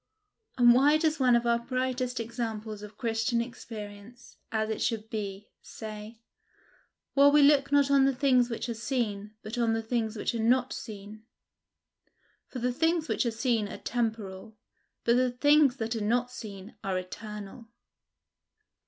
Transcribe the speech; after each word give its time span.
And 0.57 0.73
why 0.73 0.97
does 0.97 1.19
one 1.19 1.35
of 1.35 1.45
our 1.45 1.59
brightest 1.59 2.19
examples 2.19 2.81
of 2.81 2.97
Christian 2.97 3.39
experience, 3.39 4.37
as 4.51 4.71
it 4.71 4.81
should 4.81 5.11
be, 5.11 5.51
say, 5.61 6.17
"While 7.13 7.31
we 7.31 7.43
look 7.43 7.71
not 7.71 7.91
on 7.91 8.05
the 8.05 8.15
things 8.15 8.49
which 8.49 8.67
are 8.67 8.73
seen, 8.73 9.35
but 9.43 9.59
on 9.59 9.73
the 9.73 9.83
things 9.83 10.17
which 10.17 10.33
are 10.33 10.39
not 10.39 10.73
seen; 10.73 11.23
for 12.47 12.57
the 12.57 12.73
things 12.73 13.07
which 13.07 13.27
are 13.27 13.29
seen 13.29 13.67
are 13.69 13.77
temporal, 13.77 14.57
but 15.03 15.17
the 15.17 15.29
things 15.29 15.75
that 15.77 15.95
are 15.95 16.01
not 16.01 16.31
seen 16.31 16.73
are 16.83 16.97
eternal"? 16.97 17.67